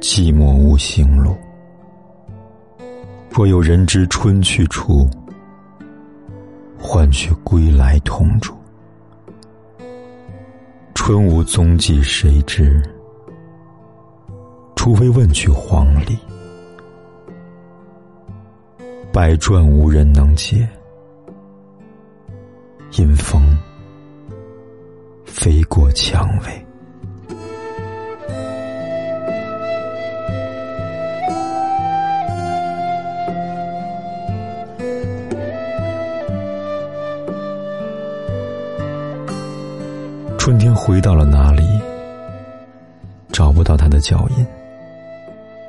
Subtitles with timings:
[0.00, 1.36] 寂寞无行路。
[3.30, 5.08] 若有人知春去处，
[6.78, 8.54] 换取归来同住。
[10.94, 12.82] 春无踪迹谁知？
[14.76, 16.18] 除非问取黄鹂。
[19.12, 20.68] 百转无人能解，
[22.96, 23.56] 因风
[25.24, 26.67] 飞过蔷薇。
[40.48, 41.62] 春天回到了哪里？
[43.30, 44.46] 找不到他的脚印，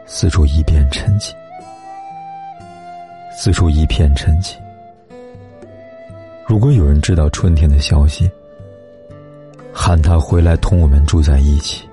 [0.05, 1.33] 四处一片沉寂，
[3.35, 4.55] 四处一片沉寂。
[6.47, 8.31] 如果有人知道春天的消息，
[9.73, 11.85] 喊他回来同我们住在一起。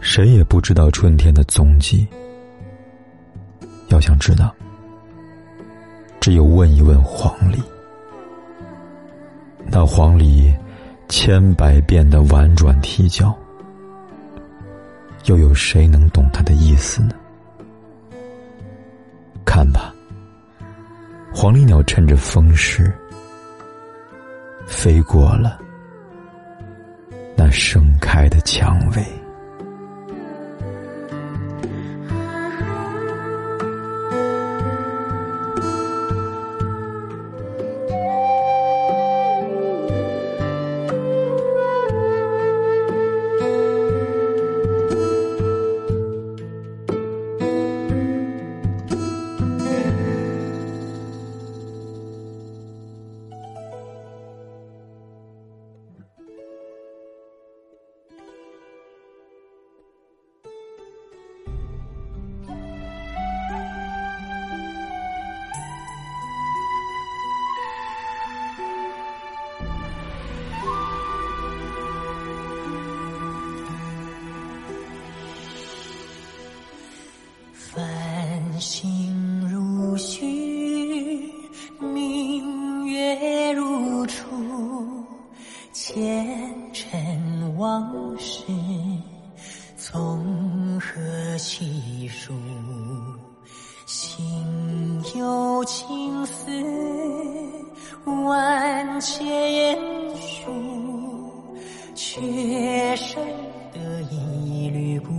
[0.00, 2.08] 谁也不知道春天的踪迹。
[3.88, 4.50] 要想知道，
[6.20, 7.58] 只有问一问黄鹂。
[9.66, 10.50] 那黄鹂。
[11.10, 13.36] 千百遍的婉转啼叫，
[15.24, 17.10] 又有谁能懂他的意思呢？
[19.44, 19.92] 看吧，
[21.34, 22.92] 黄鹂鸟趁着风势，
[24.68, 25.60] 飞过了
[27.36, 29.04] 那盛开的蔷薇。
[78.60, 81.32] 星如许，
[81.78, 84.26] 明月如初，
[85.72, 88.42] 前尘往事
[89.78, 92.34] 从何细数？
[93.86, 94.22] 心
[95.16, 96.50] 有情丝
[98.04, 99.26] 万千
[100.18, 100.52] 束，
[101.94, 103.24] 却生
[103.72, 105.10] 得一缕孤。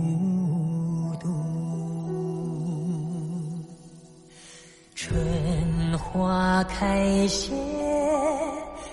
[6.62, 7.52] 花开谢，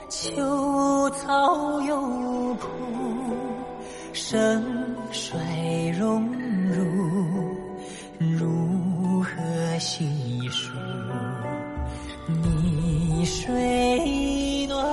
[0.09, 2.67] 秋草又枯，
[4.11, 4.65] 盛
[5.11, 5.39] 衰
[5.95, 6.27] 荣
[6.67, 6.83] 辱，
[8.17, 9.29] 如何
[9.77, 10.09] 细
[10.49, 10.71] 数？
[12.27, 14.83] 泥水暖，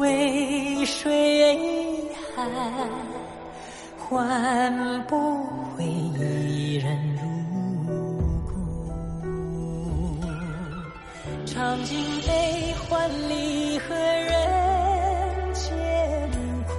[0.00, 2.46] 为水寒，
[3.98, 5.42] 换不
[5.74, 7.13] 回一人。
[11.54, 14.34] 尝尽悲欢离合人
[15.52, 15.70] 间
[16.66, 16.74] 苦，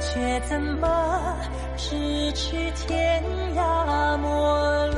[0.00, 1.36] 却怎么
[1.76, 3.22] 咫尺天
[3.54, 4.96] 涯陌路？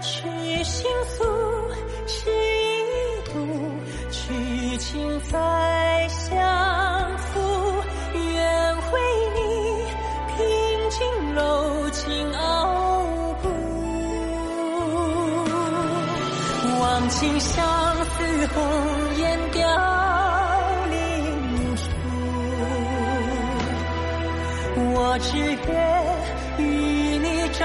[0.00, 1.22] 去心诉，
[2.06, 3.34] 是一度，
[4.10, 7.38] 去情再相负。
[8.14, 8.92] 愿为
[9.34, 9.38] 你
[10.34, 10.34] 平
[10.88, 12.53] 静柔情傲。
[16.94, 17.66] 忘情相
[18.04, 18.62] 思，红
[19.16, 19.60] 颜凋
[20.92, 21.82] 零处。
[24.94, 25.74] 我只愿
[26.56, 26.62] 与
[27.18, 27.64] 你朝